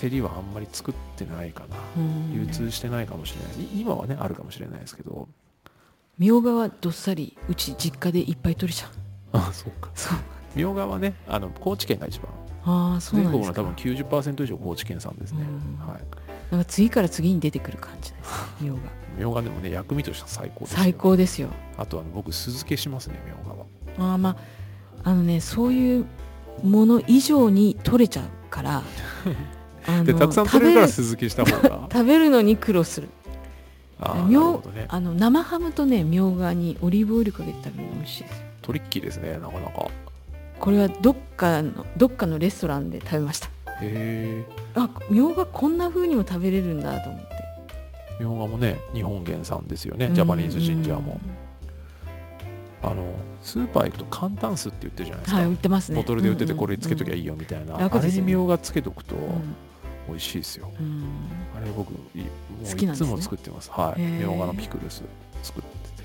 [0.00, 1.76] 競りはあんまり作ってないかな、
[2.32, 3.80] 流通してないかもしれない。
[3.80, 5.28] 今はねあるかもしれないですけど。
[6.18, 8.90] みょうがはどっさりうち実家でいっぱい取れちゃう。
[9.32, 9.90] あそうか。
[9.94, 10.18] そう
[10.54, 12.30] みょうがはねあの高知県が一番。
[12.64, 15.44] あそう全国の多分90%以上高知県産ですね、
[15.80, 16.00] はい、
[16.52, 18.30] なんか次から次に出てくる感じです。
[18.60, 18.82] みょうが。
[19.16, 21.48] みょうがでもね薬味としては最高です最高ですよ。
[21.78, 24.14] あとは僕酢漬けしますねみょうがは。
[24.14, 24.36] あま
[25.02, 26.06] ああのねそういう
[26.62, 28.82] もの以上に取れちゃうから
[30.04, 31.88] でたくさん取れるから酢漬けした方が。
[31.90, 33.08] 食べるのに苦労する。
[33.98, 38.44] あみょう、ね、あの生ハムとねみょうがにオリーブオイルかけて食べるの美味しいです。
[38.60, 39.86] トリッキーですねなかなか。
[40.60, 43.48] これはどっかのどっかのレストランで食べました
[43.82, 47.32] へえあみょうがこんな風にも食べれるんだと思って。
[48.20, 51.18] みょうがもね日本原産ですよねジャパニーズジンジャーも、
[52.82, 55.96] あのスーパー行くと簡単酢って言ってるじゃないですか、はい、売ってますね。
[55.96, 59.16] ボトルで売っててこれつけときゃいいよみたいな、うんうん、あれにみょうがつけとくと
[60.08, 61.04] 美味しいですよ、うん、
[61.56, 62.24] あれ僕もうい
[62.94, 64.00] つも作ってます、はい。
[64.00, 65.02] みょうがのピクルス
[65.42, 65.68] 作って
[66.02, 66.04] て。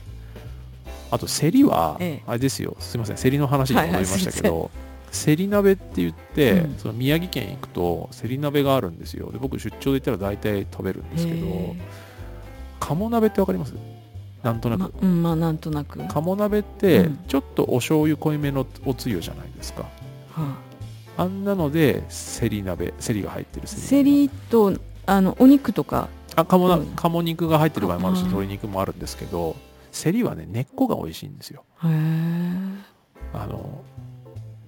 [1.12, 2.76] あとせりは、あれですよ。
[2.80, 3.18] すみません。
[3.18, 4.70] せりの話に戻りましたけど、はいはい
[5.12, 9.32] せり鍋って言って、うん、その宮城県行くとせり鍋があるんですよ。
[9.32, 11.76] で僕出張で行ったら大体食べるんですけど
[12.80, 13.74] 鴨鍋ってわかります？
[14.44, 16.00] なんとなく、ま、うん、まあなんとなく。
[16.08, 19.86] 鴨鍋ってちょっとお醤油濃いめのおつゆじゃないですか、
[20.38, 20.56] うん、
[21.18, 24.74] あんなのでせり鍋せりが入ってるせりと
[25.06, 26.10] あのお肉とか。
[26.36, 29.56] あ鴨な鴨肉が入ってる場合もあるし鶏肉もあるんですけど
[29.92, 31.64] せりはね根っこが美味しいんですよ。
[31.84, 31.88] へ
[33.34, 33.82] あの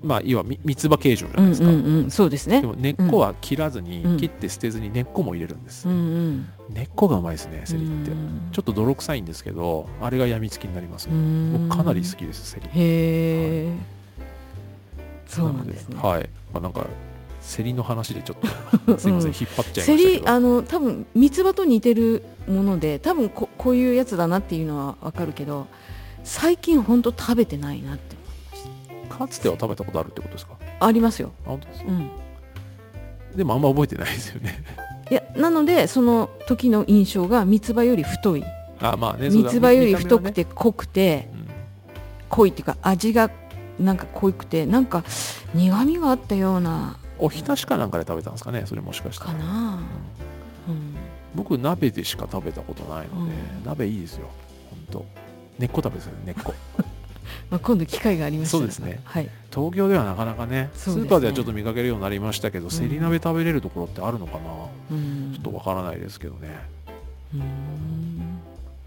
[0.02, 2.62] まあ、要は三つ葉形状じゃないですか、うんうんうん、そうですね。
[2.62, 8.12] でも根っこは切らずに、うん、切って捨てずに根っこも入れるんです、うんうん、根っこがうまいですねセリって、
[8.52, 12.68] ちょっと泥臭いんですけどあれがやみつきになります僕かなり好きですセリ。
[12.68, 13.78] へえ、はい、
[15.28, 15.98] そうなんですね。
[16.02, 16.88] はい、まあ、なんか
[17.42, 25.68] セリの話でちょっと すいません、引っ張っちゃいましたセリあの多分三つ葉と似てるもので多分ここういうやつだなっていうのはわかるけど
[26.24, 28.16] 最近本当食べてないなって
[29.20, 30.54] かつては食べたことあるってことですか？
[30.80, 31.32] ありますよ。
[31.46, 32.10] あ本当ですか、うん、
[33.36, 34.64] でもあんま覚えてないですよね。
[35.12, 38.44] いやなのでその時の印象が三つ葉より太い。
[38.80, 41.32] あまあね三つ葉より太くて濃くて、ね。
[41.34, 41.48] うん、
[42.30, 43.30] 濃いっていうか味が
[43.78, 45.04] なんか濃くてなんか
[45.54, 46.98] 苦みがあったような。
[47.18, 48.64] おひたしかなんかで食べたんですかね？
[48.66, 49.80] それもしかしたらかな、
[50.70, 50.96] うん、
[51.36, 53.34] 僕鍋でしか食べたことないので、
[53.66, 54.30] 鍋いいですよ。
[54.70, 55.06] 本当。
[55.58, 56.54] 根っこ食べですよね根っこ
[57.50, 64.39] まあ、今度機会がありましたそうですね、はい、東京ではなかなかねスーパーではちょっと見かけるようになりましたけど、せり鍋食べれるところってあるのかな、
[64.92, 66.60] うん、ちょっとわからないですけどね。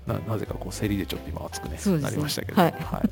[0.06, 3.10] ななぜかこうせりでちょっと今熱くね、ね、なりましたけど、はい、はい、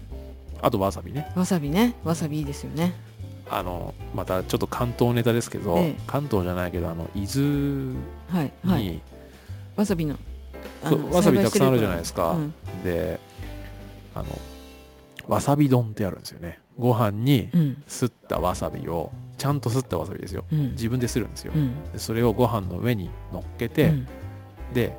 [0.60, 1.30] あとわさびね。
[1.36, 1.94] わさびね。
[2.04, 2.94] わさびいいですよね。
[3.50, 7.96] あのまたちょっと関東ネタですけど、ええ、関東じゃないけどあの伊豆に、
[8.28, 9.00] はいはい、
[9.74, 10.16] わさびの
[11.10, 13.18] わさびたくさんあるじゃないですか、うん、で
[14.14, 14.26] あの
[15.28, 16.60] わさび丼ってあるんですよね。
[16.78, 17.50] ご飯に
[17.86, 24.06] すったわさびをちゃんとすったわさびですよ、うん、自分でするんですよ、うん、でそれをご飯の上に乗っけて、うん、
[24.72, 24.96] で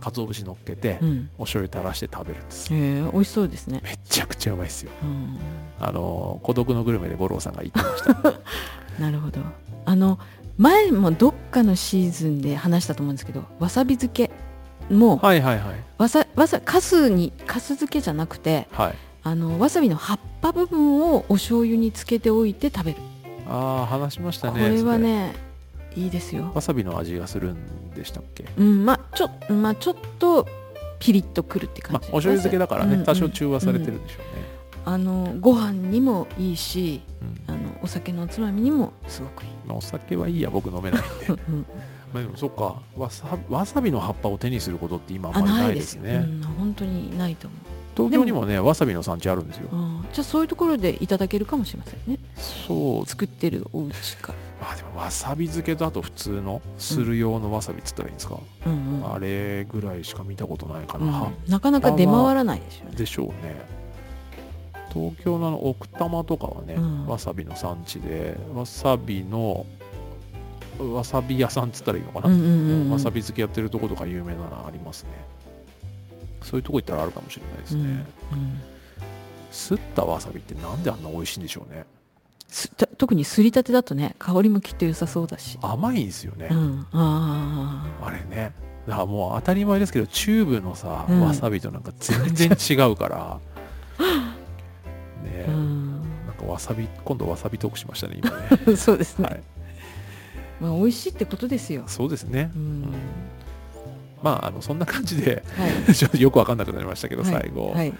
[0.00, 0.98] 鰹節乗っけて、
[1.38, 2.74] お醤油垂らして食べるんです。
[2.74, 3.80] へえ美味しそうですね。
[3.84, 4.90] めちゃくちゃうまいですよ、
[5.78, 8.32] あの孤独のグルメで五郎さんが言ってました。
[9.00, 9.40] なるほど。
[9.84, 10.18] あの
[10.58, 14.32] 前もどっかのシーズンで話したと思うんですけどわさび漬け
[14.92, 15.74] もはいはいはい。
[15.98, 22.98] わさわさかすにかす漬けじゃなくて、はい、あのわさびの葉っぱ部分をお醤油につけておいて食べる。
[23.48, 25.34] ああ話しましたねこれはね
[25.94, 26.50] いいですよ。
[26.54, 28.44] わさびの味がするんでしたっけ？
[28.56, 30.48] うんまあちょ,、まあ、ちょっと
[30.98, 34.42] ピリッとくるって感じ、まあ、お醤油漬けだからね、うんうん、多少中和されてるんでしょうね、
[34.86, 41.66] うん、あのご飯にもいいし、うん、あのお酒のおつまみにもすごくいい、まあ、お酒はいいや僕飲めないんで、うん
[42.14, 46.16] まあ、でもそっかわさわさびの葉っぱを手にすることって今あんまりないですね。
[46.16, 47.60] うん、本当にないと思う。
[47.96, 52.18] 東京にもねわさびの産地あるんですよ、うん、じゃあそういうところでいただけるかもしれませんね。
[52.36, 53.06] そう。
[53.06, 54.32] 作ってるお家か。
[54.60, 62.96] まあでもわさび漬けとあと普通のする用のわさびっつったらいいんですか、うんうん、あれぐらいしか見たことないかな、うん、なかなか出回らないでしょうね。
[62.96, 63.82] でしょうね。
[64.92, 69.66] 東京のあの奥多摩とかはね、うん、わさびの産地でわさびの
[70.78, 75.10] わさび屋さんっつったらいいのかな、うんうんうんうん、わさび漬けやってるとことか有名なのありますね
[76.44, 78.06] そういうとこ行ったらあるかもしれないですね、うんうん、
[79.50, 81.84] すったわさびってなんであんな美味しいんでしょうね。
[82.98, 85.58] 特にすりたてだとね香りもきっと良さそうだし。
[85.62, 88.52] 甘いんですよね、うん、ああれね。
[88.86, 93.40] だからもう当たり前ですけどチューブのさ、うん、わさびとなんか全然違うから。
[95.24, 98.30] ね、うん、なんかわさび今度わさびトークしましたね今
[98.68, 98.76] ね。
[98.76, 99.42] そうですね、はい、
[100.60, 101.84] まあ美味しいってことですよ。
[101.86, 102.94] そうですね、うん
[104.22, 107.92] まあ、あのそんな感じで、はい、 ちょっとよく分かんなくなりましたけど、最後、はい、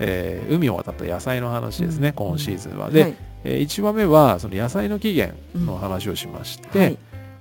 [0.00, 2.90] えー、海を渡った野菜の話ですね、うん、今シーズンは。
[2.90, 3.14] で、はい、
[3.44, 6.96] えー、1番目はその野菜の起源の話をしまして、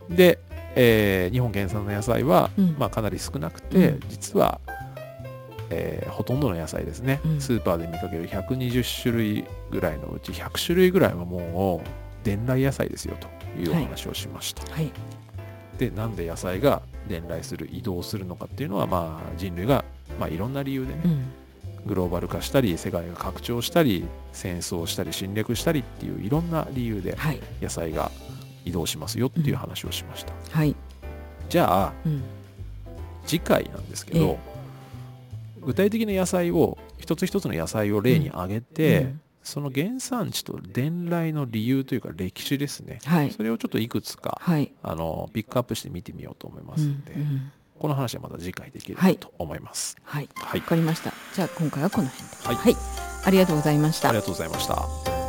[0.10, 0.40] うん、で、
[0.76, 4.60] えー、日本原産の野菜は、うん、まあ、かなり少なくて、うん、実は、
[5.70, 13.28] えー、ほとんどの野菜ですね、スーパーで見かける120種類ぐらいのうち100種類ぐらいはもう伝来野菜ですよと
[13.60, 14.64] いうお話をしました。
[14.74, 14.92] はい
[15.78, 19.84] でなんで野菜が伝来する移動するのかっていうのは、まあ、人類が、
[20.20, 21.26] まあ、いろんな理由でね、うん、
[21.86, 27.18] グローバル化したり世界が拡張したり戦争したり侵略したりっていういろんな理由で
[27.62, 28.12] 野菜が
[28.64, 30.76] 移動しますよっていう話をしました、はい、
[31.50, 32.24] じゃあ、うん、
[33.28, 34.40] 次回なんですけど、
[35.62, 39.06] 具体的な野菜を一つ一つの野菜を例に挙げて、うん。
[39.06, 47.22] うん、その原産地と伝来の理由というか歴史ですね、はい、それをちょっといくつか、はい、あのピックアップして見てみようと思いますので、うん。
[47.22, 49.96] うん、この話はまた次回できると思います。
[50.04, 51.14] はい、はい、わ、かりました。
[51.36, 52.76] じゃあ今回はこの辺で、はい、はい、
[53.26, 54.10] ありがとうございました。
[54.10, 55.25] ありがとうございました。